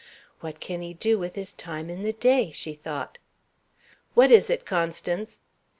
"What 0.39 0.59
can 0.59 0.81
he 0.81 0.95
do 0.95 1.19
with 1.19 1.35
his 1.35 1.53
time 1.53 1.87
in 1.91 2.01
the 2.01 2.13
day?" 2.13 2.49
she 2.49 2.73
thought. 2.73 3.19
"What 4.15 4.31
is 4.31 4.49
it, 4.49 4.65
Constance?" 4.65 5.41